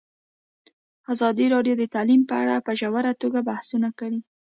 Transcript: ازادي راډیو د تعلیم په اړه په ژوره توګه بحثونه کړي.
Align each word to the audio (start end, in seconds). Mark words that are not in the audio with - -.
ازادي 1.13 1.45
راډیو 1.53 1.75
د 1.77 1.83
تعلیم 1.95 2.21
په 2.29 2.35
اړه 2.41 2.55
په 2.65 2.71
ژوره 2.79 3.13
توګه 3.21 3.39
بحثونه 3.49 3.89
کړي. 3.99 4.19